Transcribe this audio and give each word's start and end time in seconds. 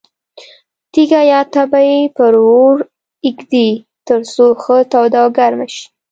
تیږه 0.91 1.21
یا 1.31 1.39
تبۍ 1.53 1.93
پر 2.15 2.33
اور 2.45 2.77
ږدي 3.35 3.69
ترڅو 4.07 4.45
ښه 4.61 4.77
توده 4.91 5.19
او 5.23 5.29
ګرمه 5.37 5.67
شي. 5.73 5.85